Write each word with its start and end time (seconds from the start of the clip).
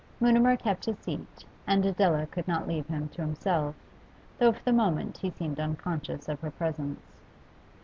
Mutimer 0.19 0.57
kept 0.57 0.85
his 0.85 0.97
seat, 0.97 1.45
and 1.67 1.85
Adela 1.85 2.25
could 2.25 2.47
not 2.47 2.67
leave 2.67 2.87
him 2.87 3.09
to 3.09 3.21
himself, 3.21 3.75
though 4.39 4.51
for 4.51 4.63
the 4.63 4.73
moment 4.73 5.19
he 5.19 5.29
seemed 5.29 5.59
unconscious 5.59 6.27
of 6.27 6.39
her 6.41 6.49
presence. 6.49 7.11